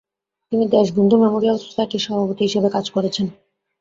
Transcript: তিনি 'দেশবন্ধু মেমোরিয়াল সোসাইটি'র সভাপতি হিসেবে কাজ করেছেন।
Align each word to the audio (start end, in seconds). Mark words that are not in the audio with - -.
তিনি 0.51 0.65
'দেশবন্ধু 0.67 1.15
মেমোরিয়াল 1.17 1.57
সোসাইটি'র 1.59 2.05
সভাপতি 2.05 2.41
হিসেবে 2.47 2.69
কাজ 2.75 2.85
করেছেন। 2.95 3.27